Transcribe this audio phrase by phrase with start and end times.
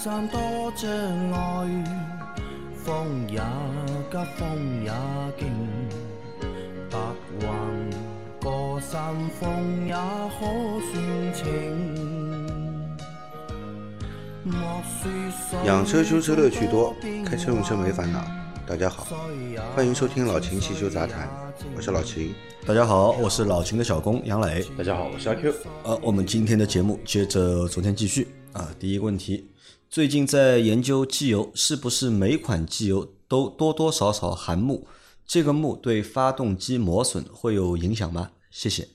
[0.00, 0.38] 山多
[0.76, 0.88] 障
[1.32, 1.84] 碍，
[2.84, 3.40] 风也
[4.08, 4.92] 急，风也
[5.36, 5.48] 劲，
[6.88, 6.98] 白
[7.40, 7.48] 云
[8.40, 9.94] 过山峰也
[10.38, 10.46] 可
[10.92, 11.44] 算情。
[14.44, 14.54] 莫
[15.00, 16.94] 说养车修车乐趣多，
[17.26, 18.24] 开车用车没烦恼。
[18.64, 19.04] 大家好，
[19.74, 21.28] 欢迎收听老秦汽修杂谈，
[21.74, 22.32] 我是老秦。
[22.64, 24.64] 大家好，我是老秦的小工杨磊。
[24.76, 25.52] 大家好，我是阿 Q。
[25.82, 28.68] 呃，我们今天的节目接着昨天继续啊。
[28.78, 29.48] 第一个问题，
[29.90, 34.86] 最近在研究机油，是不是每款机油都多多少少含钼？
[35.26, 38.32] 这个钼对发动机磨损会有影响吗？
[38.50, 38.86] 谢谢。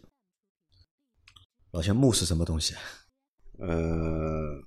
[1.72, 2.76] 老钱，钼是什么东西？
[3.58, 4.62] 呃，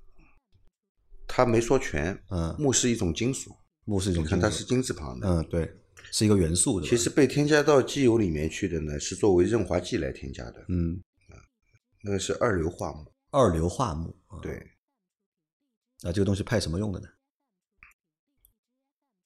[1.28, 5.28] 他没说全，嗯，钼是一种金属，钼是一种你看它是金字旁的。
[5.28, 5.72] 嗯，对，
[6.10, 6.86] 是一个元素的。
[6.88, 11.00] 其实被添加到机油里面去的呢，是作为润滑剂来添加的，嗯，
[12.02, 13.06] 那个是二硫化钼。
[13.30, 14.12] 二硫化钼。
[14.26, 14.60] 啊，对，
[16.06, 17.08] 那这个东西派什么用的呢？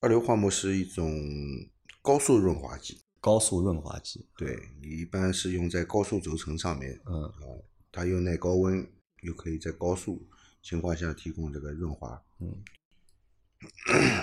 [0.00, 1.12] 二硫化钼是一种
[2.00, 4.27] 高速润滑剂，高速润滑剂。
[4.39, 7.45] 对你一般是用在高速轴承上面，嗯啊，
[7.92, 10.27] 它又耐高温，又可以在高速
[10.62, 12.19] 情况下提供这个润滑。
[12.39, 12.64] 嗯，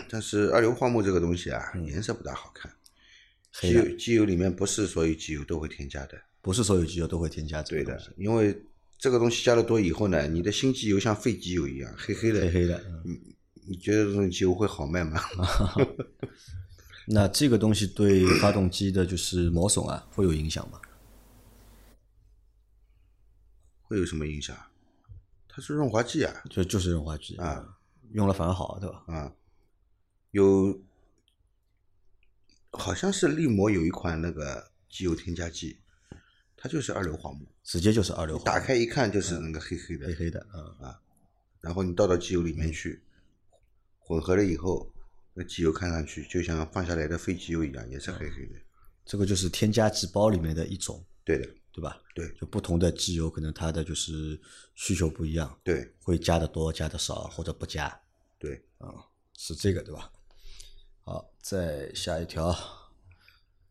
[0.10, 2.76] 但是二硫化钼这个东西啊，嗯颜色不大好看。
[3.52, 8.60] 机油机油里面不是所有机油都会添加的，不是所有机油都会添加这对的因为
[8.98, 12.84] 这个东西加的多以后呢，你的新机油像废机油一样黑黑的，黑黑的。
[13.06, 13.20] 嗯
[13.70, 15.22] 你觉得这种机油会好卖吗？
[17.06, 20.80] 那这个东西对发动机的就是磨损啊，会有影响吗？
[23.82, 24.56] 会有什么影响？
[25.50, 27.78] 它是润滑剂啊，就就是润滑剂啊，
[28.14, 29.04] 用了反而好，对吧？
[29.08, 29.34] 啊，
[30.32, 30.82] 有，
[32.72, 35.78] 好像是力摩有一款那个机油添加剂，
[36.58, 40.96] 它就是二硫化钼，直接就是二硫化，打开一看就是那个黑黑的，黑黑的，嗯，
[41.62, 43.02] 然后你倒到机油里面去，
[44.00, 44.92] 混合了以后，
[45.34, 48.56] 那机油看上去就像放下来的废机油一样，也是黑黑的。
[49.06, 52.02] 这个就是添加剂包里面的一种，对的，对吧？
[52.16, 54.40] 对就不同的机油可能它的就是
[54.74, 58.02] 需求不一样，对会加的多，加的少，或者不加，
[58.40, 58.90] 对，啊
[59.38, 60.12] 是这个对吧？
[61.04, 62.54] 好，再下一条，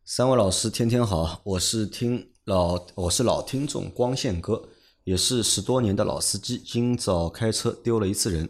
[0.04, 4.68] 三位老师天天好，我是听老我是老听众光线哥，
[5.02, 8.48] 也是十多年的老司机，今早开车丢了一次人，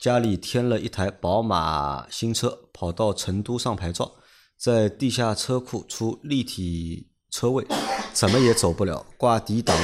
[0.00, 4.16] 家里添了一台宝马新车，跑到成都上牌照，
[4.56, 7.64] 在地下车库出立体车位，
[8.12, 9.78] 怎么也走不了，挂底档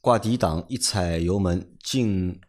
[0.00, 2.40] 挂底档一踩油门，进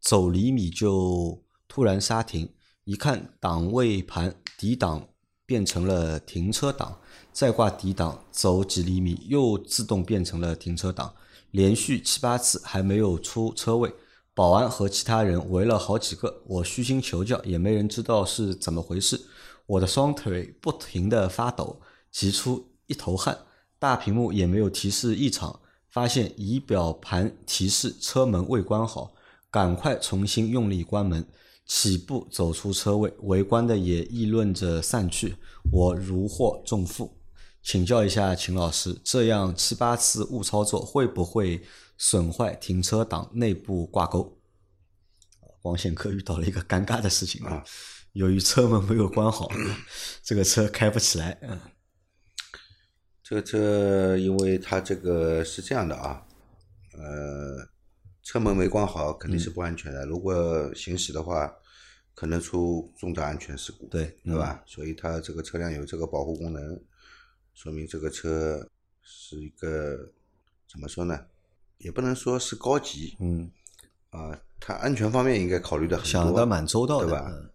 [0.00, 2.48] 走厘米就突然刹停，
[2.84, 5.10] 一看档位盘底档
[5.46, 6.98] 变成了停车档，
[7.32, 11.14] 再挂底档走几厘米又自动变成了停车档，
[11.50, 13.92] 连续七八次还没有出车位。
[14.36, 19.20] 保安和其他人围了好几个，我虚心求教，也没人知道是怎么回事。
[19.66, 21.80] 我的双腿不停地发抖，
[22.10, 23.38] 急出一头汗，
[23.78, 29.12] 大屏幕也没有提示异常，发现仪表盘提示车门未关好，
[29.52, 31.24] 赶快重新用力关门，
[31.66, 35.36] 起步走出车位，围观的也议论着散去，
[35.72, 37.16] 我如获重负。
[37.62, 41.62] 请教一下秦老师，这样七八次误操作会不会
[41.96, 44.38] 损坏停车档内部挂钩？
[45.62, 47.64] 王显科遇到了一个尴尬的事情啊，
[48.12, 49.50] 由于车门没有关好，
[50.22, 51.38] 这个车开不起来。
[51.40, 51.58] 嗯
[53.26, 56.22] 这个车因为它这个是这样的啊，
[56.92, 57.66] 呃，
[58.24, 61.54] 车门没关好肯定是不安全的，如果行驶的话，
[62.14, 64.62] 可能出重大安全事故，对对吧？
[64.66, 66.80] 所以它这个车辆有这个保护功能，
[67.52, 68.66] 说明这个车
[69.02, 70.10] 是一个
[70.66, 71.20] 怎么说呢？
[71.78, 73.50] 也不能说是高级嗯，
[74.08, 77.50] 啊，它安全方面应该考虑的很多，想的蛮周到的，对吧嗯？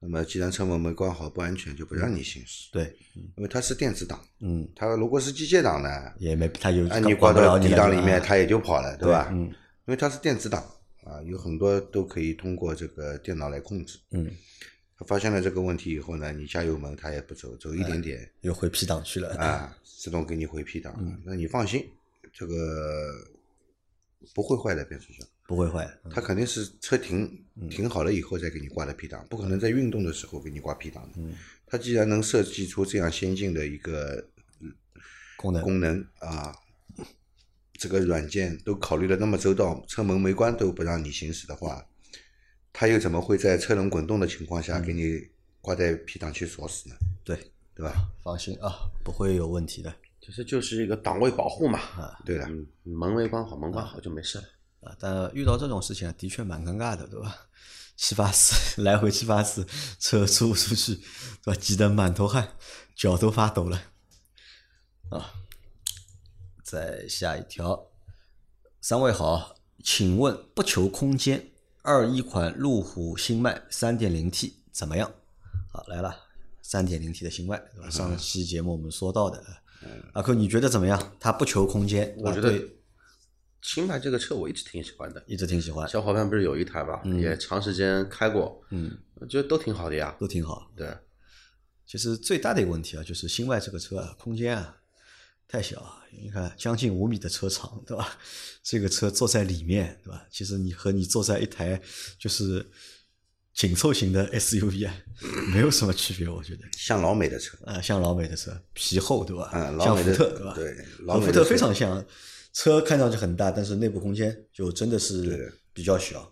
[0.00, 2.96] 那么既然车门没关好，不安全，就不让你行驶，对，
[3.36, 9.28] 因为它是电子档，嗯，它如果是机械档呢，也没它有按你挂到管不了你了底档里面，它也就跑了，对吧？
[9.30, 9.42] 嗯。
[9.42, 9.54] 因
[9.90, 10.62] 为它是电子档
[11.04, 13.98] 啊，有很多都可以通过这个电脑来控制。
[14.10, 14.30] 嗯，
[14.96, 20.94] 它发现了这个问题以后呢，你加油门它也不走，走一点点又回 P 档去了，啊， 自动给你回 P 档。
[20.98, 21.88] 嗯那你放心，
[22.32, 23.12] 这个
[24.34, 31.14] 不会坏的变速箱，不会坏，嗯它肯定是车停停好了以后再给你挂的 P 档，不可能在运动的时候给你挂 P 档的。
[31.18, 31.34] 嗯
[31.66, 34.26] 它既然能设计出这样先进的一个
[35.36, 36.52] 功能功能啊，
[37.80, 41.82] 这个软件都考虑的那么周到，车门没关都不让你行驶的话，
[42.74, 45.18] 它又怎么会在车轮滚动的情况下给你
[45.62, 46.94] 挂在 P 档去锁死呢？
[47.24, 47.34] 对，
[47.74, 48.10] 对吧？
[48.22, 49.90] 放心啊，不会有问题的。
[50.20, 51.80] 其实就是一个档位保护嘛。
[52.26, 54.44] 对的，嗯，门没关好，门关好就没事了。
[54.82, 57.34] 啊，但遇到这种事情啊，的确蛮尴尬的，对吧？
[57.96, 59.66] 七八次 来回七八次，
[59.98, 60.96] 车出不出去，
[61.42, 61.54] 对吧？
[61.54, 62.56] 急得满头汗，
[62.94, 63.82] 脚都发抖了。
[65.08, 65.32] 啊，
[66.70, 67.88] 再下一条，
[68.80, 71.50] 三位好，请问不求空间，
[71.82, 75.12] 二一款路虎新迈三点零 T 怎么样？
[75.72, 76.16] 好，来了，
[76.62, 77.90] 三点零 T 的新迈，对吧？
[77.90, 79.42] 上期节目我们说到的，
[80.12, 81.12] 阿克你觉得怎么样？
[81.18, 82.76] 它不求空间，我觉得对
[83.62, 90.14] 新迈这个车我一直挺喜欢的，一直挺喜欢，小伙伴不是有一台嘛，也长时间开过，嗯，我觉得都挺好的呀。
[90.20, 90.70] 都挺好。
[90.76, 90.96] 对，
[91.84, 94.76] 其实最大的一个问题啊，就是新迈这个车啊，空间啊
[95.50, 95.96] 太小啊。
[96.12, 98.18] 你看，将近五米的车长，对吧？
[98.62, 100.26] 这个车坐在里面，对吧？
[100.30, 101.80] 其实你和你坐在一台
[102.18, 102.66] 就是
[103.54, 104.94] 紧凑型的 SUV 啊，
[105.54, 106.64] 没有什么区别，我觉得。
[106.76, 109.50] 像老美的车，啊，像老美的车，皮厚，对吧？
[109.54, 110.54] 嗯，老像美的福特，对吧？
[110.54, 112.04] 对，老和福特非常像，
[112.52, 116.30] 车看上去很大，但是内部空间就真的是比较小。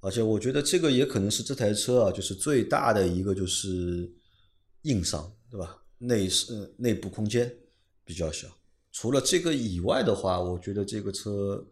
[0.00, 4.10] 而且我觉得这个也可能是这台车啊，就是最大的一个就是
[4.82, 5.76] 硬伤，对吧？
[5.98, 7.52] 内是内部空间
[8.04, 8.48] 比较小。
[9.00, 11.64] 除了这个以外的话，我觉得这个车，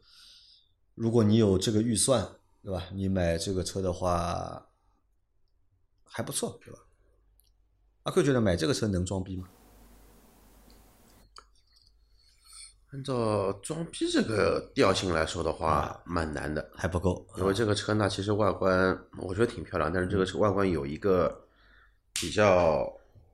[0.94, 2.24] 如果你有这个预算，
[2.62, 2.84] 对吧？
[2.92, 4.64] 你买这个车的话
[6.04, 6.78] 还不错，对吧？
[8.04, 9.48] 阿克觉得买这个车能装逼吗？
[12.92, 16.70] 按照装逼这个调性来说的话，蛮难的。
[16.76, 21.48] 还不够，因为这个车呢，其实外观我觉得挺漂亮，但是这个车外观有一个
[22.12, 22.88] 比较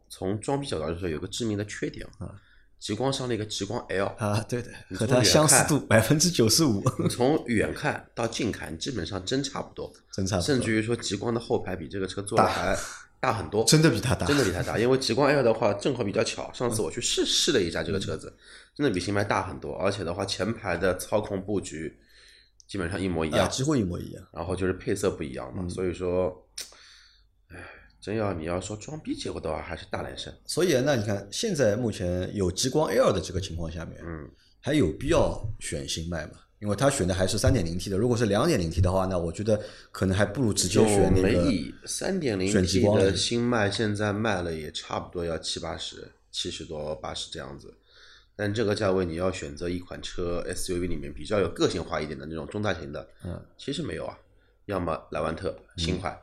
[0.08, 2.34] 从装逼角度来说有个致命的缺点啊，
[2.82, 12.76] 极光上的一个极光 L，啊，对的，和它相似度百分之九十五，你从远看到近看基本上真差不多， 真差不多甚至于说极光的后排比这个车做的还
[13.20, 18.36] 大很多，真的比它大，真的比它大， 因为极光 L 的话正好比较巧，上次我去试试了一下这个车子，
[18.74, 21.96] 真的比新迈大很多，而且的话前排的操控布局
[22.66, 24.24] 基本上一模一啊，样，几乎一模一样。
[24.32, 26.41] 然后就是配色不一样嘛，所以说，哎，
[28.02, 34.28] 真要你要说装逼结果的话，还是大蓝胜，所以那你看，现在目前有极光 L 的这个情况下面，嗯，
[34.60, 36.32] 还有必要选新迈吗？
[36.58, 39.60] 因为他选的还是三点零 T 的，如果是两点零 T 的话，那我觉得
[39.92, 41.74] 可能还不如直接选那个没意义。
[41.86, 47.72] 三点零 T 的新迈现在卖了也差不多要七八十、七十多、八十这样子，
[48.34, 54.18] 但这个价位你要选择一款车 SUV 里面比较有个性化一点的那种中大型的，嗯，其实没有啊，
[54.66, 56.16] 要么莱万特新款、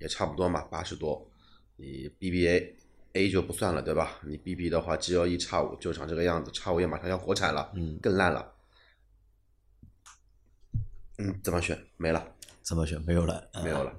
[0.00, 1.30] 也差不多嘛，八十多，
[1.76, 2.74] 你 BBA
[3.12, 4.18] A 就不算了对吧？
[4.24, 8.54] 你 BB 的话 GLE 叉五就长这个样子，叉五也马上要国产了，嗯，更烂了。
[11.18, 11.78] 嗯，怎么选？
[11.96, 13.00] 没了，怎么选？
[13.02, 13.94] 没有了，啊没有了。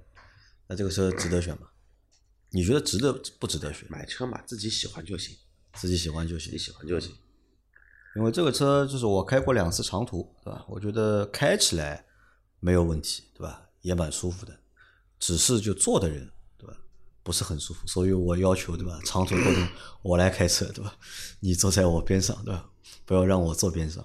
[0.68, 1.68] 那这个车值得选吗？
[2.50, 3.86] 你觉得值得不值得选？
[3.92, 5.38] 买车嘛，自己喜欢就行，
[5.74, 6.64] 自己喜欢就行自己。
[6.64, 7.16] 喜欢就行。
[8.16, 10.66] 因为这个车就是我开过两次长途，对吧？
[10.68, 12.06] 我觉得开起来
[12.60, 13.70] 没有问题，对吧？
[13.82, 14.60] 也蛮舒服的，
[15.22, 16.28] 只是就坐的人，
[16.58, 16.76] 对吧？
[17.22, 19.00] 不是很舒服，所以我要求，对吧？
[19.06, 19.68] 长途活动
[20.02, 20.98] 我来开车，对吧？
[21.40, 22.72] 你坐在我边上，对吧？
[23.06, 24.04] 不要让我坐边上。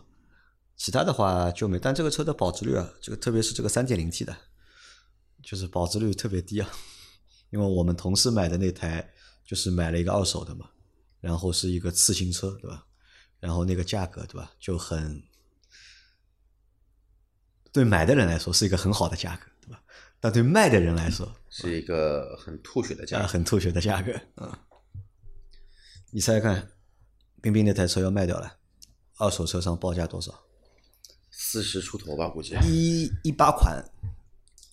[0.77, 4.37] 其他的话就没，但这个车的保值率啊，这个特别是这个三点零 T 的，
[5.43, 6.71] 就是保值率特别低啊。
[7.49, 9.11] 因为我们同事买的那台
[9.43, 10.69] 就是买了一个二手的嘛，
[11.21, 12.87] 然后是一个次新车，对吧？
[13.41, 14.53] 然后那个价格，对吧？
[14.61, 15.23] 就很
[17.73, 19.83] 对买的人来说是一个很好的价格，对吧？
[20.27, 23.29] 但对卖的人来说，是一个很吐血的价啊，格。
[23.29, 24.67] 很吐血的价格啊！
[26.11, 26.73] 你猜猜看，
[27.41, 28.59] 冰冰那台车要卖掉了，
[29.19, 30.43] 二手车上报价多少？
[31.31, 32.57] 四十出头吧，估计。
[32.65, 33.85] 一一八款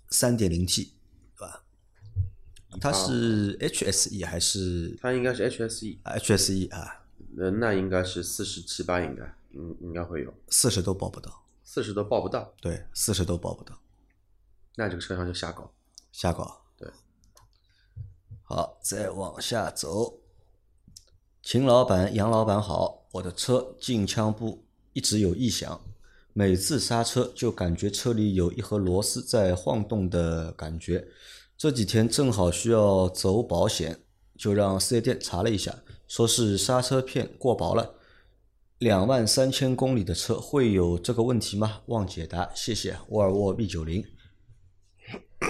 [0.10, 0.96] 三点零 T，
[1.38, 1.64] 对吧？
[2.82, 7.06] 它是 HSE 还是它应该是 HSE，HSE 啊？
[7.36, 13.80] 那，那应该是四十七八，应该，应应该会有，四十都报不到，四十都报不到，对，四十都报不到，
[14.76, 15.72] 那这个车上就瞎搞。
[16.12, 16.62] 瞎搞。
[16.78, 16.90] 对，
[18.44, 20.20] 好，再往下走。
[21.42, 24.64] 秦老板、杨老板好，我的车进枪部
[24.94, 25.82] 一直有异响，
[26.34, 31.08] 每次刹车就感觉车里有一盒螺丝在晃动的感觉。
[31.58, 34.00] 这几天正好需要走保险，
[34.38, 35.76] 就让四 S 店查了一下，
[36.08, 37.96] 说是刹车片过薄了。
[38.80, 41.82] 两万三千公里的车会有这个问题吗？
[41.86, 42.98] 望解答，谢谢。
[43.10, 44.06] 沃尔沃 V 九零，一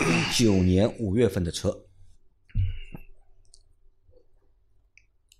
[0.35, 1.85] 九年五月份的车，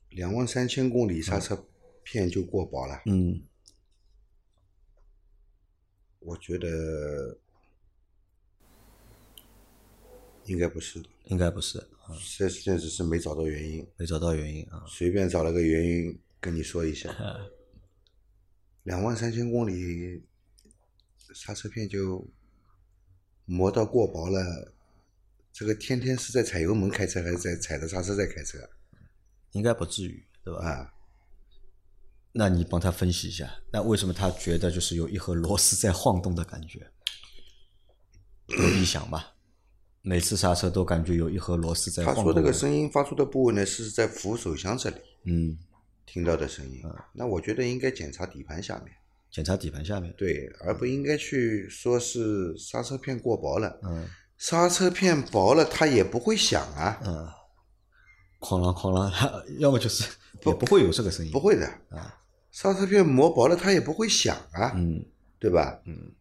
[0.09, 1.67] 两万三千公里刹车
[2.03, 3.43] 片就过保了，嗯，
[6.19, 7.37] 我觉得
[10.45, 11.09] 应该不是的。
[11.25, 14.85] 应该不是，啊四 S 店只是没找到原因，没找到原因啊。
[14.87, 17.09] 随便找了个原因跟你说一下。
[18.83, 20.23] 两万三千公里，
[21.33, 22.29] 刹车片就
[23.45, 24.73] 磨到过薄了，
[25.51, 28.57] 这个天天是在踩油门开车，还是在踩着刹车在开车
[29.51, 30.65] 应该不至于，对吧？
[30.67, 30.93] 啊？
[32.31, 36.91] 那你帮他分析一下，那为什么他觉得就是有一盒螺丝在晃动的感觉？
[38.47, 39.35] 有异响吧？
[40.01, 42.25] 每次刹车都感觉有一盒螺丝在晃动。
[42.25, 45.57] 他说这个声音发出的部位呢，是在扶手箱这里嗯，
[46.05, 46.81] 听到的声音。
[47.13, 48.93] 那我觉得应该检查底盘下面，
[49.33, 50.13] 检查底盘下面。
[50.15, 53.79] 对，而不应该去说是刹车片过薄了。
[53.83, 57.25] 嗯刹车片薄了，它也不会响啊，嗯，
[58.41, 60.03] 哐啷哐啷，它 要么就是
[60.41, 61.31] 不不会有这个声音。
[61.31, 61.65] 不会的。
[61.89, 62.21] 啊，
[62.51, 65.05] 刹车片磨薄了，它也不会响啊，嗯
[65.39, 65.81] 对吧？
[65.85, 66.11] 嗯，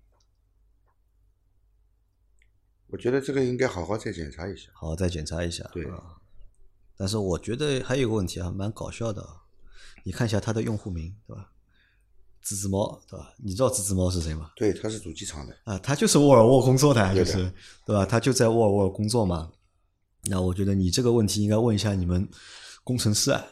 [2.89, 4.71] 我觉得这个应该好好再检查一下。
[4.75, 5.69] 好，再检查一下。
[5.73, 6.01] 对啊
[6.97, 9.43] 但是我觉得还有个问题啊，蛮搞笑的啊。
[10.05, 11.52] 你看一下它的用户名，对吧？
[12.43, 13.33] 滋滋猫，对吧？
[13.43, 14.51] 你知道滋滋猫是谁吗？
[14.57, 17.51] 对，他是主机厂的，啊，他就是沃尔沃工作的就是
[17.87, 18.05] 对吧？
[18.05, 19.51] 他就在沃尔沃工作嘛。
[20.25, 22.29] 那我觉得你这个问题应该问一下你们
[22.85, 23.45] 工程师啊，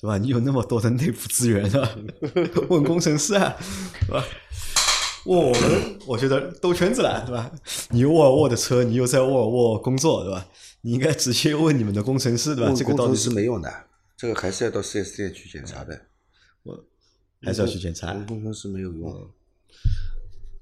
[0.00, 0.18] 对吧？
[0.18, 1.96] 你有那么多的内部资源啊，
[2.68, 3.56] 问工程师啊，
[4.06, 4.24] 对吧？
[5.26, 7.50] 问我们，我觉得兜圈子了，对吧？
[7.90, 10.44] 你有沃尔沃的车，你又在沃尔沃工作，对吧？
[10.80, 12.66] 你应该直接问你们的工程师，对吧？
[12.66, 13.72] 问这个到底工程师没用的，
[14.16, 16.06] 这个还是要到 4S 店去检查的，
[17.42, 18.12] 还是要去检查。
[18.12, 19.30] 问工程师没有用。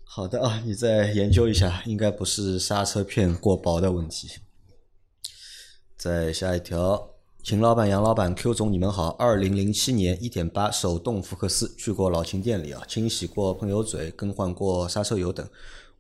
[0.04, 4.28] 好的啊，你再研究一下，应该不是刹车片过薄的问题。
[5.96, 7.10] 再下一条，
[7.44, 9.10] 秦老板、杨老板、Q 总，你们好。
[9.10, 15.48] 二零零七年一点八手动福克斯去过老秦店里啊，清洗过喷油嘴，更换过刹车油等。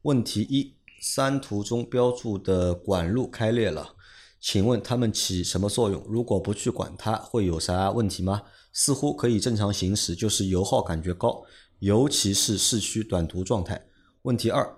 [0.02, 3.94] 问题一：三图中标注的管路开裂了，
[4.40, 6.02] 请问它们起什么作用？
[6.08, 8.42] 如果不去管它，会有啥问题吗？
[8.72, 11.42] 似乎可以正常行驶，就是油耗感觉高，
[11.80, 13.86] 尤其是市区短途状态。
[14.22, 14.76] 问题二：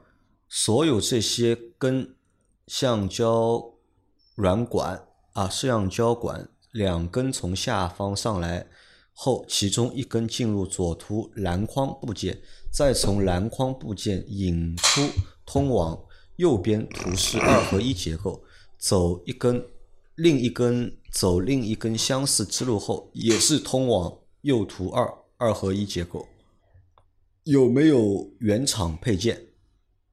[0.49, 2.15] 所有这些跟
[2.67, 3.75] 橡胶
[4.35, 8.67] 软管啊，橡胶管两根从下方上来
[9.13, 15.03] 后，其中一根进入左图篮筐部件，再从篮筐部件引出
[15.45, 16.03] 通往
[16.37, 18.43] 右边图示二合一结构，
[18.79, 19.63] 走一根，
[20.15, 26.27] 另一根走另一根相似之路后，也是通往右图二二合一结构。
[27.45, 29.49] 有没有原厂配件？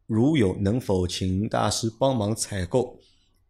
[0.06, 3.00] 如有，能否请大师帮忙采购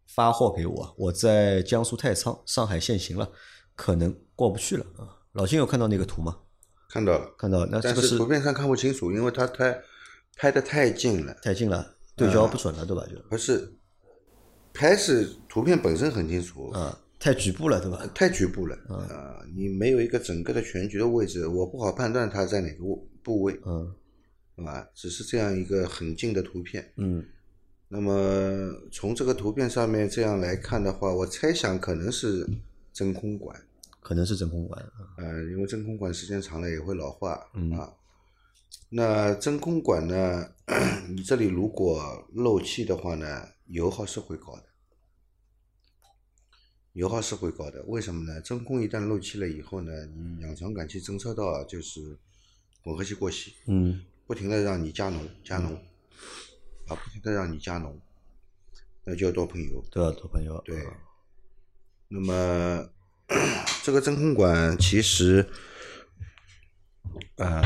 [0.06, 0.94] 发货给我？
[0.96, 3.32] 我在江苏太仓，上海限行了，
[3.74, 5.24] 可能过不去了啊。
[5.32, 6.38] 老金有看到那个图吗？
[6.88, 9.80] 看到了，看到了，那这但个是是图片上看不清楚，因为它太
[10.36, 13.04] 拍的太近了，太近了，对焦不准了，对吧？
[13.10, 13.76] 就不是
[14.74, 18.04] 拍是图片本身很清楚，啊，太局部了，对吧？
[18.14, 23.94] 太局部了，啊，你没有一个整个的全局的位置，我不好判断它在哪个部部位，嗯
[24.56, 24.88] 是吧？
[24.94, 27.22] 只是这样一个很近的图片，嗯
[27.88, 32.48] 那么从这个图片上面这样来看的话，我猜想可能是
[32.92, 33.60] 真空管，
[34.00, 34.80] 可能是真空管。
[34.80, 37.92] 啊呃，因为真空管时间长了也会老化、嗯啊。
[38.88, 40.48] 那真空管呢，
[41.10, 44.62] 你这里如果漏气的话呢，油耗是会高的，
[46.94, 47.82] 油耗是会高的。
[47.84, 48.40] 为什么呢？
[48.40, 52.18] 真空一旦漏气了以后呢，你氧传感器侦测到啊就是
[52.82, 55.72] 混合气过稀，嗯不停的让你加浓加浓，
[56.86, 58.00] 啊，不停的让你加浓，
[59.04, 59.84] 那就要多喷油。
[59.90, 60.60] 都要多喷油。
[60.64, 60.96] 对啊，
[62.08, 62.90] 那么
[63.84, 65.48] 这个真空管其实，
[67.36, 67.62] 呃，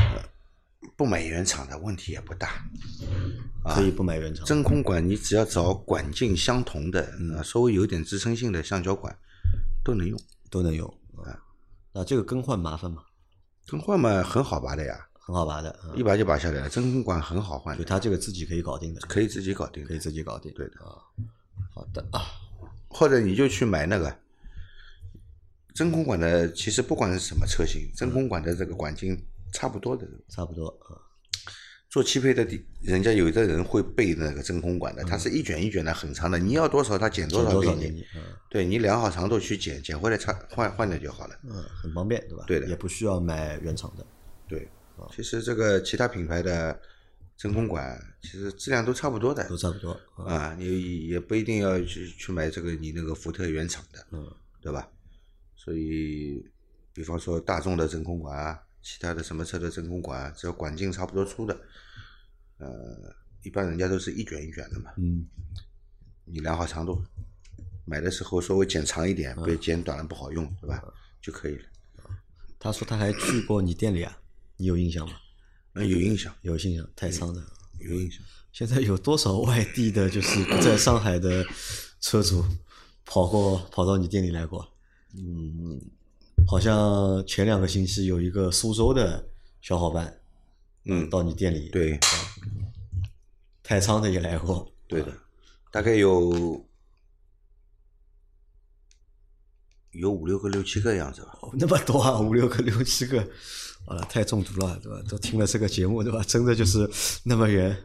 [0.95, 2.65] 不买原厂的问题也不大。
[3.63, 4.45] 可以不买原厂。
[4.45, 9.17] 真空管你只要找管径相同的，嗯稍微有点支撑性的橡胶管
[9.83, 10.19] 都能用。
[10.49, 10.87] 都能用
[11.17, 11.35] 啊。
[11.91, 13.03] 那这个更换麻烦吗？
[13.67, 16.69] 更换嘛很好拔的呀，很好拔的啊，一拔就拔下来了。
[16.69, 19.97] 真空管很好换就，它这个自己可以搞定的，可以自己搞定可以。
[19.97, 20.53] 自己搞定。
[20.53, 21.01] 对的啊。
[21.73, 22.21] 好的啊，
[22.87, 24.15] 或者你就去买那个
[25.73, 29.19] 真空管的，其实不管是什么车型，真空管的这个管径
[29.55, 30.05] 差不多的。
[30.29, 30.99] 差不多啊。
[31.89, 37.71] 做汽配的地，人家有的人会备那个真空管的，它是一卷一卷的，很长的，你要多少它剪多减少给你。
[37.71, 38.01] 多少给你？
[38.15, 41.35] 嗯对你量好长度去剪，剪回来插换换掉就好了。
[41.43, 42.43] 嗯，很方便，对吧？
[42.47, 44.05] 对的也不需要买原厂的。
[44.47, 44.67] 对，
[45.13, 46.77] 其实这个其他品牌的
[47.37, 50.33] 真空管其实质量都差不多的都差不多啊。
[50.33, 54.25] 啊，你也不一定要去去买这个你那个福特原厂的，嗯，
[54.61, 54.89] 对吧？
[55.55, 56.45] 所以，
[56.93, 61.59] 比方说大众的真空管啊，其他的什么车的真空管啊，只要管径差不多粗的，
[62.59, 64.91] 呃，一般人家都是一卷一卷的嘛。
[64.97, 65.25] 嗯，
[66.23, 67.03] 你量好长度，
[67.83, 70.83] 买的时候稍微剪长一点，嗯别剪短了不好用，对吧？
[71.19, 71.63] 就可以了。
[72.59, 74.15] 他说他还去过你店里啊，
[74.55, 75.15] 你有印象吗？
[75.73, 77.43] 嗯有印象，有印象，太仓的。
[77.79, 78.21] 有印象。
[78.53, 81.43] 现在有多少外地的，就是不在上海的
[81.99, 82.45] 车主
[83.03, 84.71] 跑过跑到你店里来过？
[85.17, 85.81] 嗯，
[86.47, 89.27] 好像前两个星期有一个苏州的
[89.61, 90.21] 小伙伴
[90.85, 91.99] 嗯，到你店里，，对
[93.63, 95.11] 太仓的也来过，对的，
[95.71, 96.63] 大概有
[99.91, 101.39] 有五六个、六七个样子吧。
[101.41, 103.19] 哦那么多啊，五六个、六七个，
[103.87, 105.01] 啊，太中毒了，对吧？
[105.09, 106.23] 都听了这个节目，对吧？
[106.27, 106.87] 真的就是
[107.23, 107.75] 那么远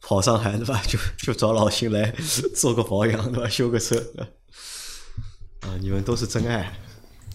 [0.00, 0.80] 跑上海，对吧？
[0.86, 2.14] 就就找老邢来
[2.54, 3.48] 做个保养，对吧？
[3.48, 3.98] 修个车，
[5.62, 6.72] 啊，你们都是真爱。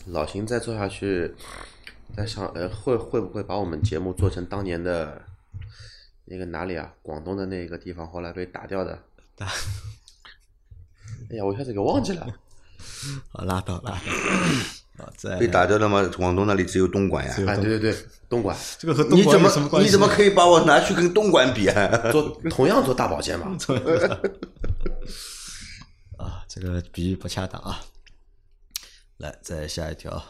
[0.08, 1.34] 老邢再做下去，
[2.16, 5.22] 在想呃会会不会把我们节目做成当年的
[6.26, 6.92] 那个哪里啊？
[7.02, 9.00] 广东的那个地方后来被打掉的。
[9.36, 9.46] 打
[11.30, 12.28] 哎呀，我一下子给忘记了。
[13.32, 14.00] 好，拉倒拉倒。
[15.40, 16.04] 被打掉了吗？
[16.18, 17.34] 广东那里只有东莞呀。
[17.48, 17.96] 哎，对对对，
[18.30, 19.88] 东莞这个和东莞你怎么有什么关系？
[19.88, 22.12] 你怎么可以把我拿去跟东莞比啊？
[22.12, 23.58] 做同样做大保健嘛。
[26.18, 27.80] 啊，这个比喻不恰当啊。
[29.22, 30.22] 来，再下一条。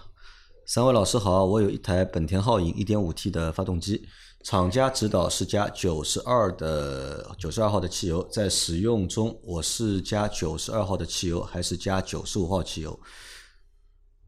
[0.66, 4.06] 三位老师好，我有一台本田皓影 1.5T 的发动机，
[4.44, 13.00] 厂家指导是加92的92号的汽油，在使用中我是加92号的汽油还是加95号汽油？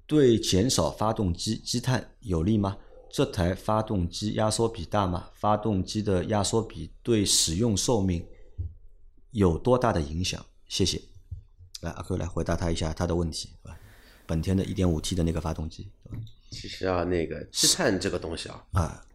[0.08, 2.78] 对减少发动机积碳有利吗？
[3.12, 5.30] 这台发动机压缩比大吗？
[5.36, 8.26] 发动机的压缩比对使用寿命
[9.32, 10.46] 有多大的影响？
[10.70, 11.02] 谢谢。
[11.82, 13.78] 来，阿 Q 来回答他一下他的问题，对吧？
[14.34, 15.92] 本田的 1.5T 的那个发动机，
[16.50, 19.06] 其实啊，那个积碳这个东西啊，啊，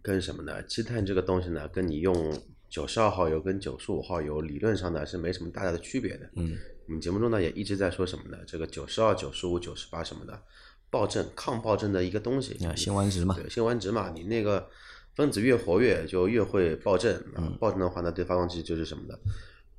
[0.00, 0.62] 跟什么呢？
[0.62, 2.34] 积碳这个东西呢，跟你用
[2.70, 6.30] 九十二号油跟九十五号油理论上呢是没什么大大的区别的。
[6.36, 6.56] 嗯，
[6.86, 8.38] 我们节目中呢也一直在说什么呢？
[8.46, 10.42] 这个九十二、九十五、九十八什么的，
[10.88, 12.54] 暴震、抗暴震的一个东西。
[12.64, 14.66] 啊，辛烷值嘛，对，辛烷值嘛，你那个
[15.14, 17.22] 分子越活跃就越会暴震。
[17.58, 19.20] 暴震的话呢，对发动机就是什么的，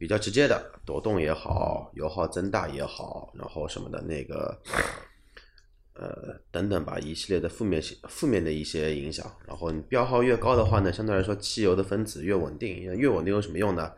[0.01, 4.59] 比较直接的抖动也好，油耗增大也好，然后什么的那个。
[5.93, 9.31] 呃，等等吧，一系列的负面性、负面的一些影响。
[9.45, 12.81] 然后你标号越高的话呢，相对来说汽油的分子越稳定。
[12.97, 13.91] 越稳定有什么用呢？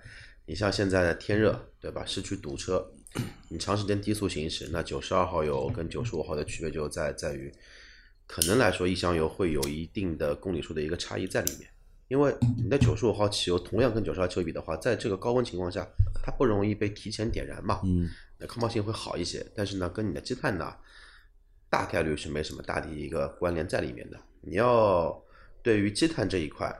[0.45, 2.03] 你像现在的天热，对吧？
[2.05, 2.91] 市区堵车，
[3.47, 7.49] 你长时间低速行驶，那九十二号油跟九十五号的区别就在在于，
[8.27, 11.69] 可能来说一箱油会有一定的公里数的一个差异在里面。
[12.09, 15.87] 因为你的九十五号汽油同样跟九十二汽油比的话，在这个高温情况下，
[16.23, 19.45] 它不容易被提前点燃嘛，嗯，那抗爆性会好一些。
[19.55, 20.75] 但是呢，跟你的积碳呢，
[21.69, 24.19] 大概率是没什么大的一个关联在里面的。
[24.41, 25.19] 你要
[25.63, 26.71] 对于积碳这一块，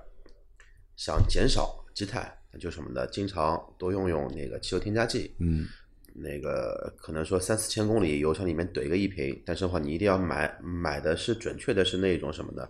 [0.96, 3.08] 想减少积碳，那就什么呢？
[3.08, 5.66] 经常多用用那个汽油添加剂，嗯，
[6.14, 12.70] 那个可能说三四千公里油箱里面怼个一瓶，但是的话你一定要买买的是准确的是那种什么呢？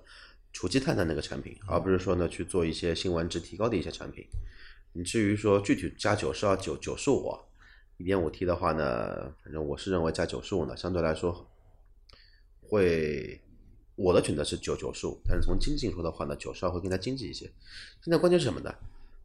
[0.54, 4.26] 除积碳的那个产品，而不是说呢去做一些辛烷值提高的一些产品。
[4.94, 7.36] 你至于说具体加九十二、九九十五、
[7.98, 11.50] 一点五 T 的话呢，反正我是认为加九十五呢，相对来说
[12.62, 13.42] 会
[13.96, 17.52] 我的选择是九九十五，但是从经济说的话呢，九十二会更加经济一些。
[18.04, 18.74] 现在关键是什么呢？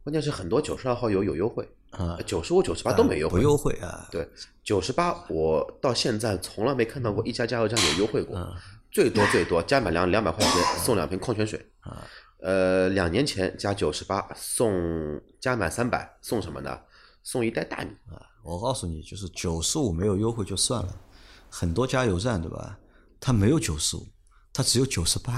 [0.03, 3.37] 关键是很多九十二号油有优惠，啊，九十五、九十八都没优惠。
[3.37, 4.27] 不优惠啊，对，
[4.63, 8.55] 九十八我到现在从来没看到过一家加油站有优惠过，嗯
[8.91, 11.63] 最多最多加满两两百块钱送两瓶矿泉水。
[11.81, 12.05] 啊，
[12.41, 16.79] 呃，两年前加九十八送加满三百送什么呢？
[17.23, 18.21] 送一袋大米啊。
[18.43, 20.95] 我告诉你，就是九十五没有优惠就算了，
[21.49, 22.77] 很多加油站对吧？
[23.19, 24.07] 它没有九十五，
[24.53, 25.33] 它只有九十八，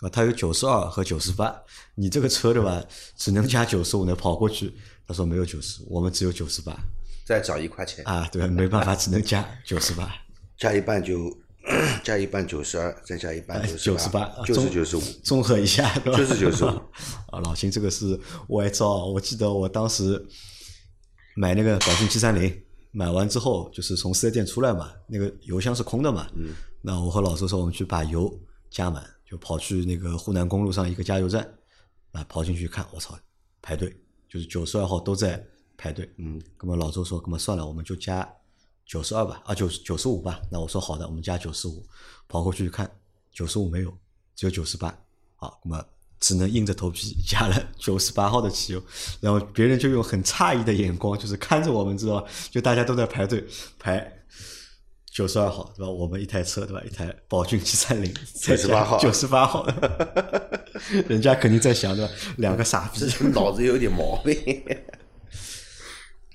[0.00, 1.54] 啊，它有九十二和九十八。
[1.94, 2.84] 你这个车对吧，
[3.16, 4.74] 只能加九十五呢，跑过去，
[5.08, 6.76] 他说没有九十，我们只有九十八
[7.24, 8.48] 再找一块钱，啊，对吧？
[8.48, 10.12] 没办法，只能加九十八。
[10.58, 11.36] 加一半就
[12.04, 15.00] 加一半九十二，再加一半哎九十八，就是九十五。
[15.24, 16.18] 综合一下，对吧？
[16.18, 16.66] 就是95
[17.32, 20.24] 啊，老秦这个是歪招，我记得我当时
[21.34, 28.32] 买那个宝骏七三零，买完之后就是从四 S 店出来嘛，那个油箱是空的嘛，嗯，那我和老周说我们去把油
[28.70, 31.42] 加满，就跑去那个沪南公路上一个加油站，
[32.12, 33.18] 啊，跑进去看，我操，
[33.60, 33.94] 排队，
[34.28, 35.44] 就是九十二号都在
[35.76, 38.26] 排队，嗯，那么老周说，那么算了，我们就加
[38.86, 41.84] 九十二吧，啊，九九十五吧，那我说好的，我们加九十五，
[42.28, 42.88] 跑过去看，
[43.32, 43.92] 九十五没有，
[44.36, 44.96] 只有九十八，
[45.34, 45.84] 好，那么
[46.20, 48.82] 只能硬着头皮 加了九十八号的汽油，
[49.20, 52.28] 然后别人就用很诧异的眼光，就是看着我们，知道吧？
[52.50, 53.44] 就大家都在排队
[53.78, 54.24] 排
[55.10, 55.90] 九十二号，对吧？
[55.90, 56.80] 我们一台车，对吧？
[56.86, 59.66] 一台宝骏七三零，九十八号九十八号，
[61.08, 62.12] 人家肯定在想，对吧？
[62.36, 64.36] 两个傻逼，脑子有点毛病。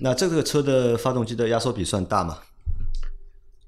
[0.02, 2.40] 那这个车的发动机的压缩比算大吗？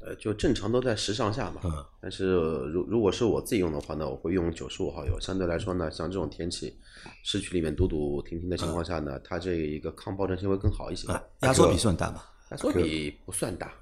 [0.01, 1.61] 呃，就正常都在十上下嘛。
[1.65, 2.33] 嗯但是
[2.73, 5.19] 如如果是我自己用的话呢，我会用九十五号油。
[5.21, 6.77] 相对来说呢，像这种天气，
[7.23, 11.07] 市区里面堵堵停停的情况下呢，它这一个抗爆震性会更好一些。
[11.11, 12.21] 啊，压缩比算大吗？
[12.51, 13.73] 压缩比不算大，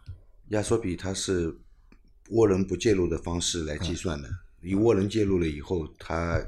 [0.48, 1.50] 压缩比它是
[2.32, 4.28] 涡轮不介入的方式来计算的，
[4.60, 6.38] 你涡轮介入了以后，它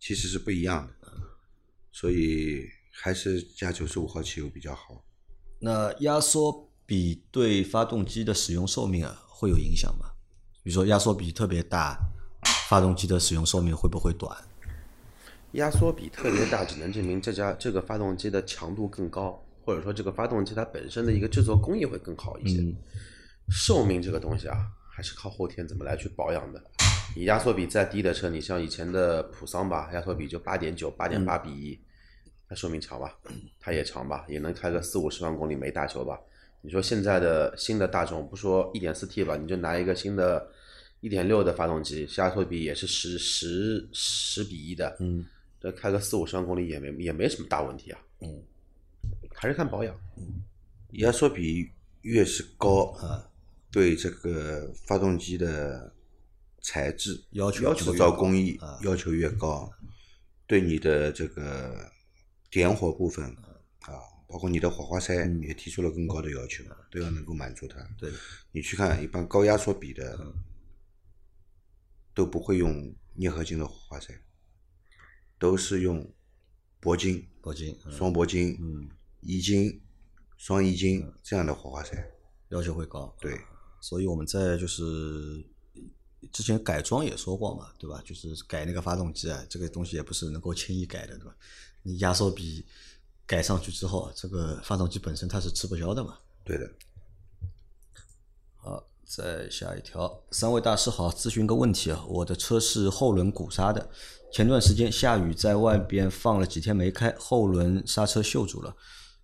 [0.00, 1.08] 其实是不一样的，
[1.92, 5.02] 所以还是加九十五号汽油比较好。
[5.58, 10.06] 那压缩比对发动机的使用寿命啊会有影响吗？
[10.62, 11.98] 比如说压缩比特别大，
[12.68, 14.36] 发动机的使用寿命会不会短？
[15.52, 22.62] 压缩比特别大，只能证明这家这个发动机的强度更高，或者说这个发动机它本身的一个制作工艺会更好一些。
[23.48, 24.58] 寿命这个东西啊，
[24.92, 26.62] 还是靠后天怎么来去保养的。
[27.14, 31.80] 你压缩比再低的车，你像以前的普桑吧，压缩比就八点九、八点八比一，
[32.48, 33.18] 它寿命长吧？
[33.58, 34.24] 它也长吧？
[34.28, 36.20] 也能开个四五十万公里没大修吧？
[36.62, 40.50] 你说现在的新的大众，不说一点四 T 吧，你就拿一个新的
[41.00, 45.24] 一点六的发动机，压缩比也是十十十比一的，嗯，
[45.60, 48.42] 这开个四五十万公里也没也没什么大问题啊，嗯，
[49.32, 49.94] 还是看保养。
[50.92, 51.70] 压缩比
[52.02, 53.28] 越是高，啊，
[53.70, 55.92] 对这个发动机的
[56.62, 59.70] 材质要求就制造工艺啊要求越高，
[60.46, 61.88] 对你的这个
[62.56, 63.22] 点火部分
[63.80, 67.86] 啊，包括你的火花塞也提出了更高的要求，都要能够满足它。
[67.98, 68.10] 对，
[68.50, 70.32] 你去看一般高压缩比的，
[72.14, 74.18] 都不会用镍合金的火花塞，
[75.38, 76.10] 都是用
[76.80, 78.88] 铂金、铂金，嗯双铂金、嗯，
[79.20, 79.82] 乙金、
[80.38, 82.10] 双一金这样的火花塞。
[82.48, 83.14] 要求会高。
[83.20, 83.38] 对，
[83.82, 84.82] 所以我们在就是
[86.32, 88.00] 之前改装也说过嘛，对吧？
[88.02, 91.36] 就是改那个发动机啊，这个东西也不是能够轻易改的，对吧？
[91.86, 92.66] 你压缩比
[93.24, 96.18] 改上去之后，这个发动机本身它是吃不消的嘛。
[96.44, 96.68] 对的，
[98.56, 103.88] 好，再下一条，三位大师好，咨询个问题啊，我的车是后轮鼓刹的，
[104.32, 108.76] 前段时间下雨在外边放了几天没开，后轮刹车锈住了，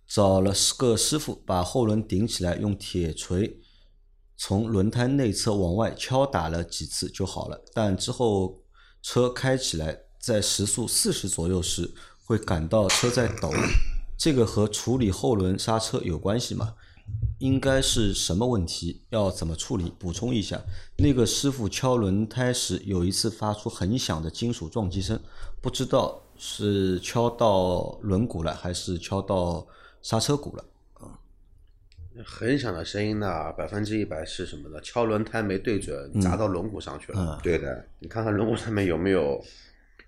[0.07, 3.59] 找了个师傅把后轮顶起来，用铁锤
[4.37, 8.61] 从轮胎内侧往外敲打了几次就好了，但之后
[9.01, 11.93] 车开起来在时速四十左右时
[12.25, 13.51] 会感到车在抖，
[14.17, 16.75] 这个和处理后轮刹车有关系吗？
[17.39, 19.01] 应该是什么问题？
[19.09, 19.91] 要怎么处理？
[19.99, 20.61] 补充一下，
[20.97, 25.19] 那个师傅敲轮胎时有一次发出很响的金属撞击声，
[25.61, 29.67] 不知道是敲到轮毂了还是敲到
[30.01, 30.63] 刹车鼓了。
[32.23, 34.79] 很响的声音呢，百分之一百是什么呢？
[34.81, 37.19] 敲轮胎没对准，砸到轮毂上去了。
[37.19, 39.43] 嗯对的，你看看轮毂上面有没有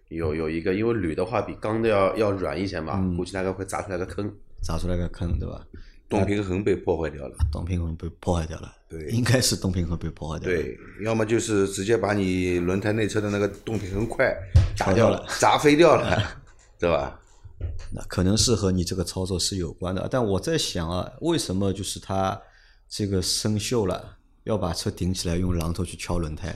[0.10, 4.32] 有有一个，因为铝的话比钢的要要软一些嘛，嗯估计大概会砸出来个坑。
[4.62, 5.66] 砸出来个坑，对吧？
[6.08, 7.36] 动平衡被破坏掉了。
[7.52, 10.56] 动平衡被破坏掉了，对应该是动平衡被破坏掉了。
[10.56, 14.32] 对，要么就是直接把你轮胎内侧的那个动平衡块
[14.78, 16.42] 砸掉了砸飞掉了，
[16.80, 17.20] 对吧？
[17.92, 22.40] 那可能是和你这个操作是有关的，但我在想啊，为什么就是它
[22.88, 26.56] 这个生锈了，要把车顶起来用榔头去敲轮胎？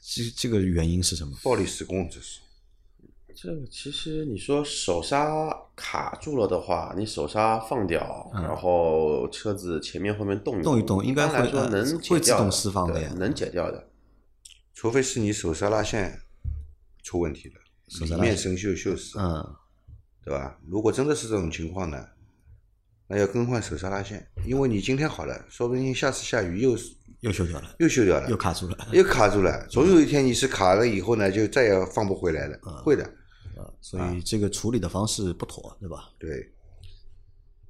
[0.00, 1.36] 这这个原因是什么？
[1.42, 2.40] 暴力施工这是。
[3.36, 13.88] 这个其实你说手刹卡住了的话，你手刹放掉，然后车子前面后面动一嗯动一动应该般来说能会自动释放的呀能解掉的。
[14.72, 16.18] 除非是你手刹拉线
[17.02, 17.54] 出问题了，
[17.86, 19.46] 里手刹面生锈锈死，嗯，
[20.24, 20.58] 对吧？
[20.66, 22.02] 如果真的是这种情况呢，
[23.06, 26.70] 那要更换手刹拉线，因为你今天好了，说不定下次下雨又
[27.20, 28.88] 又锈掉了，又锈掉了，又卡住了。
[28.92, 29.66] 又卡住了。
[29.68, 33.06] 总有一天你是卡了以后呢，就再也放不回来了，嗯会的。
[33.56, 36.10] 啊，所以这个处理的方式不妥，对吧？
[36.18, 36.52] 对，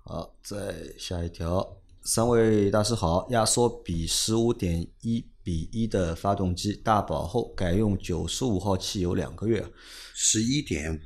[0.05, 9.65] 好，再下一条，三位大师好，压缩比十五点一比一的发动机大保后改用九十五号汽油两个月，
[10.13, 10.99] 十一点五，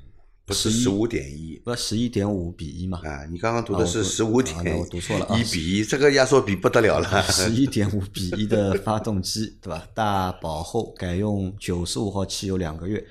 [0.46, 1.60] 不是11十五点一。
[1.62, 3.00] 不十一点五比一嘛？
[3.04, 7.22] 啊，你刚刚读的是啊十五点我读错了啊一比一，这个压缩比不得了了。
[7.30, 9.86] 十一点五比一的发动机，对吧？
[9.94, 13.06] 大保后改用九十五号汽油两个月，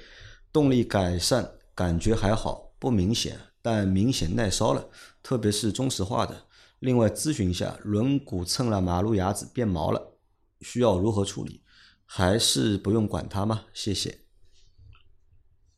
[0.52, 4.86] 动力改善感觉还好，不明显，但明显耐烧了，
[5.24, 6.46] 特别是中石化的。
[6.80, 10.18] 另外咨询一下，轮毂蹭了马路牙子变毛了，
[10.60, 11.64] 需要如何处理？
[12.04, 13.64] 还是不用管它吗？
[13.74, 14.26] 谢谢。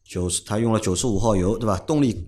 [0.03, 1.77] 九十，他用了九十五号油，对吧？
[1.77, 2.27] 动力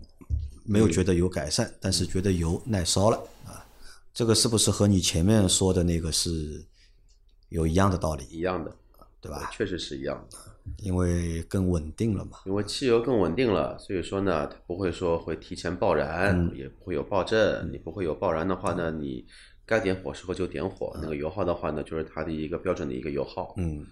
[0.64, 3.66] 没有觉得有改善，但是觉得油耐烧了啊。
[4.14, 6.64] 这个是不是和你前面说的那个是
[7.50, 8.72] 有一样的道理，一样的，
[9.20, 9.50] 对吧？
[9.52, 10.38] 确实是一样的。
[10.78, 12.40] 因为更稳定了嘛。
[12.46, 17.70] 因为汽油更稳定了，所以说呢，它不会说会提前爆燃，嗯也不会有爆震。
[17.72, 19.26] 你不会有爆燃的话呢，你
[19.66, 23.54] 该点火时候就点火，那个油耗的话呢，就是它的一个标准的一个油耗。
[23.58, 23.86] 嗯，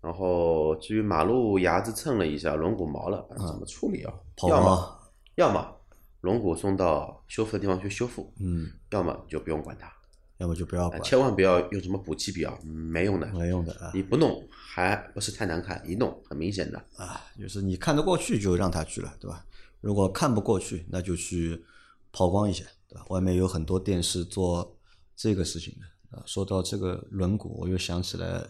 [0.00, 4.12] 然后至于马路牙子蹭了一下，轮毂毛了，怎么处理啊？
[4.36, 4.98] 抛要么，
[5.36, 5.74] 要么
[6.20, 9.92] 轮毂送到修复的地方去修复，嗯，要么就不用管它，
[10.38, 13.26] 要么就不要管，哎千万不要用什么补漆笔啊，没用的。
[13.32, 16.78] 没用的啊你不弄还不是太难看，一弄很明显的。
[16.96, 19.44] 啊，就是你看得过去就让他去了，对吧？
[19.80, 21.64] 如果看不过去，那就去
[22.12, 23.04] 抛光一下，对吧？
[23.08, 24.76] 外面有很多店是做
[25.16, 26.22] 这个事情的啊。
[26.26, 28.46] 说到这个轮毂，我又想起来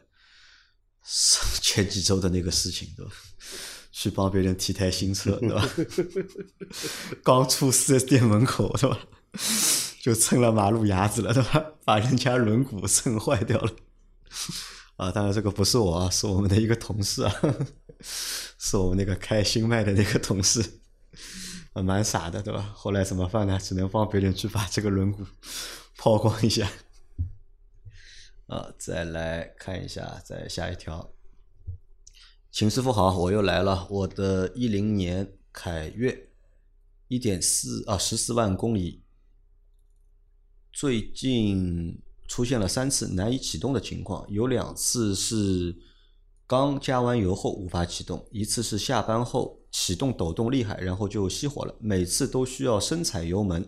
[1.03, 3.13] 上 前几周的那个事情，对吧？
[3.93, 5.69] 去帮别人提台新车，对吧？
[7.23, 8.99] 刚出四 S 店门口，对吧？
[10.07, 11.73] 就蹭了马路牙子了，对吧？
[11.85, 13.73] 把人家轮毂蹭坏掉了。
[14.99, 17.35] 啊，当然这个不是我，是我们的一个同事啊，
[18.57, 20.63] 是我们那个开新麦的那个同事，
[21.73, 22.73] 啊，蛮傻的，对吧？
[22.73, 23.59] 后来怎么办呢？
[23.61, 25.27] 只能帮别人去把这个轮毂
[25.97, 26.71] 抛光一下。
[28.47, 31.11] 啊，再来看一下，再下一条。
[32.53, 33.89] 秦师傅好，我又来了。
[33.91, 36.29] 我的一零年凯越，
[37.09, 39.03] 一点四啊十四万公里，
[40.79, 45.75] 最近出现了三次难以启动的情况，有两次是
[46.47, 53.67] 刚加完油后无法启动，一次是下班后启动抖动厉害，然后就熄火了，每次都需要深踩油门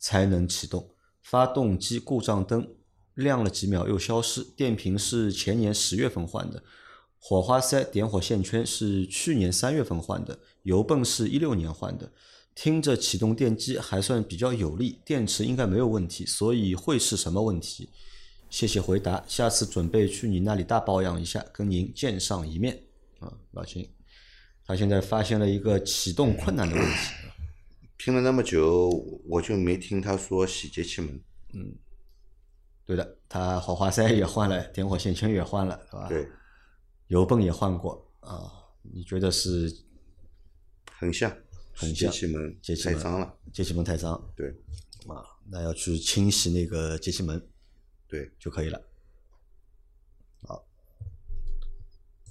[0.00, 0.90] 才能启动。
[1.22, 2.68] 发动机故障灯
[3.14, 6.64] 亮了几秒又消失，电瓶是前年十月份换的，
[7.20, 12.10] 火花塞点火线圈是去年三月份换的，油泵是一六年换的。
[12.60, 17.88] 听着启动电机还算比较有力，电池应该没有问题，所以会是什么问题？
[18.50, 22.82] 谢谢回答，下次准备去你那里大保养一下，跟您见上一面。
[23.20, 23.88] 啊，老秦，
[24.66, 26.96] 他现在发现了一个启动困难的问题。
[27.96, 28.90] 听了那么久，
[29.28, 31.14] 我就没听他说洗节气门。
[31.54, 31.76] 嗯
[32.84, 36.08] 对的，他火花塞也换了，点火线圈也换了，对吧？
[36.08, 36.28] 对，
[37.06, 38.50] 油泵也换过啊。
[38.82, 39.72] 你觉得是
[40.90, 41.47] 很像，很像
[41.94, 43.34] 节气门节气门太脏了。
[43.52, 44.48] 节气门太脏对
[45.06, 45.22] 啊？
[45.50, 47.40] 那要去清洗那个节气门
[48.06, 48.80] 对，就可以了。
[50.42, 50.64] 好，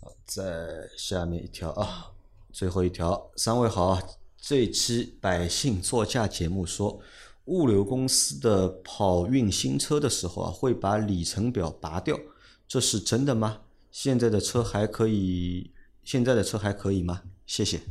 [0.02, 2.12] 好，再下面一条啊，
[2.52, 4.00] 最后一条，三位好，
[4.38, 7.02] 这期百姓座驾节目说，
[7.46, 12.20] 物流公司的跑运新车的时候啊，会把里程表拔掉，
[12.68, 13.62] 这是真的吗？
[13.92, 15.72] 现在的车还可以，
[16.04, 17.24] 现在的车还可以吗？
[17.46, 17.82] 谢谢。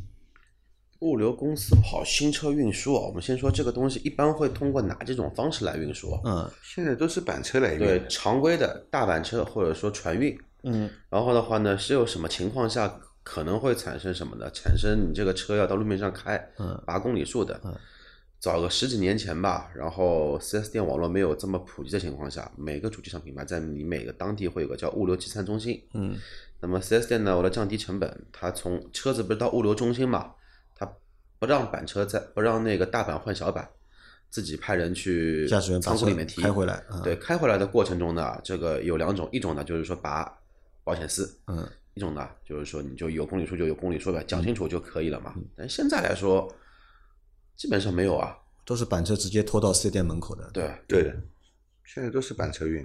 [1.01, 6.21] 物流公司跑新车运输啊，我们先说这个东西一般会通过哪几种方式来运输啊？
[6.25, 14.51] 嗯现在都是板车来运对，常规的大板车或者说船运，嗯然后的话呢，是有什么情况下可能会产生什么的？
[14.51, 17.61] 产生你这个车要到路面上开，嗯八公里数的。
[17.65, 17.75] 嗯
[18.39, 25.83] 早个十几年前吧，然后四 S 店网络没有这么普及的情况下，每个主机厂品牌在你每个当地会有个叫物流集散中心。
[25.95, 26.15] 嗯
[26.61, 30.35] 那么四 S 店呢，为了降低成本，它从车子不是到物流中心嘛，它
[31.39, 33.69] 不让板车在不让那个大板换小板，
[34.31, 40.33] 自己派人去驾驶员仓库里面提开回来啊对，开回来的过程中呢，这个有两种，一种呢就是说拔
[40.85, 45.35] 保险丝，嗯一种呢就是说你就有公里数就有公里数呗，讲清楚就可以了嘛。
[45.57, 46.53] 但现在来说，
[47.57, 48.37] 基本上没有啊。
[48.65, 50.51] 都是板车直接拖到四 S 店门口的。
[50.53, 51.17] 对，对的，
[51.85, 52.85] 现在都是板车运。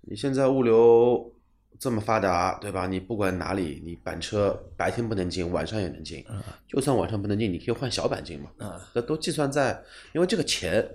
[0.00, 1.31] 你现在物流
[1.78, 2.86] 这么发达，对吧？
[2.86, 6.24] 你不管哪里，你板车白天不能进，晚上也能进。
[6.68, 8.50] 就算晚上不能进，你可以换小板进嘛。
[8.58, 9.82] 啊这都计算在，
[10.14, 10.88] 因为这个钱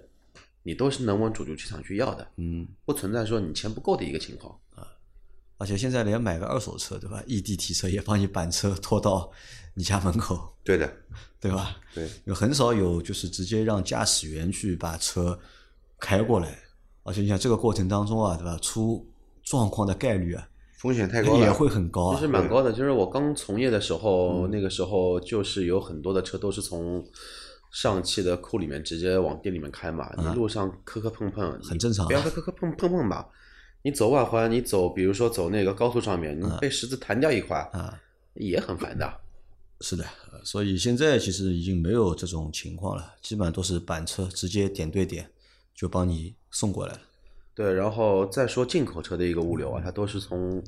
[0.63, 4.58] 你都是能往主流市场去要的，嗯，不存在说你钱不够的一个情况。
[5.60, 7.24] 而且现在连买个二手车，对吧？
[7.26, 9.32] 异地提车也帮你板车拖到
[9.74, 10.88] 你家门口，对的，
[11.40, 11.78] 对吧？
[11.96, 15.40] 对，有很少有就是直接让驾驶员去把车
[16.00, 16.60] 开过来，
[17.02, 18.56] 而且你想这个过程当中啊，对吧？
[18.62, 19.12] 出
[19.44, 20.48] 状况的概率啊
[20.88, 21.39] 风险太高了。
[21.39, 22.30] 也会很高其实啊。
[22.30, 27.06] 蛮高的，就是我刚从业的时候，那个时候就是有很多的车都是从
[27.71, 33.28] 上汽的库里面直接往店里面开嘛，你路上磕磕碰碰，很正常啊不要说磕磕碰碰碰吧。
[33.84, 38.00] 你走外环，你走，比如说走那个高速上面，你被石子弹掉一块，啊，
[38.36, 39.06] 也很烦的。
[39.82, 45.30] 是的，呃所以现在其实已经没有这种情况了，基本上都是板车直接点对点
[45.76, 47.00] 就帮你送过来了。
[47.58, 50.63] 对，然后再说进口车的一个物流啊，它都是从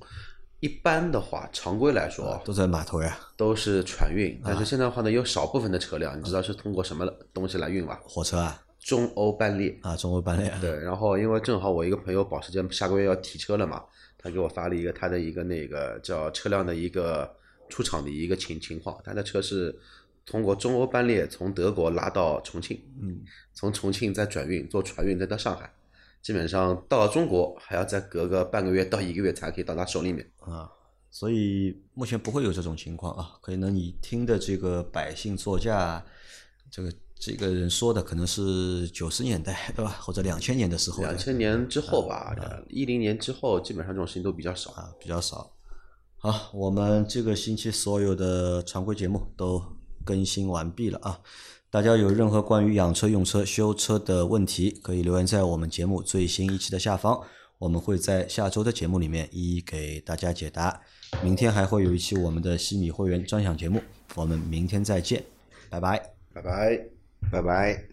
[0.60, 7.99] 一般的话，常规来说啊都在码头呀，都是船运，但是现在的话呢，有少部分的车辆，你知道是通过什么东西来运吗？
[8.02, 9.78] 火车啊，中欧班列。
[9.84, 13.84] 啊，中欧班列啊，对，然后因为正好我一个朋友保时捷下个月要提车了嘛，
[14.17, 17.32] 他给我发了一个他的一个那个叫车辆的一个
[17.69, 19.78] 出厂的一个情情况，他的车是
[20.25, 23.21] 通过中欧班列从德国拉到重庆，嗯，
[23.54, 25.71] 从重庆再转运坐船运再到上海，
[26.21, 30.29] 基本上到了中国还要再隔个半个月到一个月才可以到他手里面。
[30.39, 30.69] 啊，
[31.10, 33.38] 所以目前不会有这种情况啊。
[33.41, 36.03] 可能你听的这个百姓座驾，
[36.69, 42.36] 这个这个人说的可能是九十年代对吧，或者两千年的时候的两千年之后吧，
[42.67, 44.71] 一零年之后，基本上这种事情都比较少。
[44.71, 45.51] 啊比较少。
[46.17, 49.63] 好，我们这个星期所有的常规节目都
[50.03, 51.21] 更新完毕了啊。
[51.71, 57.21] 大家有任何关于养车、用车、修车的问题，可以留言在我们节目最新一期的下方，
[57.60, 60.82] 我们会在下周的节目里面一一给大家解答。
[61.23, 63.82] 明天还会有一期我们的西米会员专享节目，
[64.15, 65.23] 我们明天再见，
[65.69, 66.01] 拜拜。
[66.34, 66.86] 拜拜。
[67.32, 67.88] 拜拜。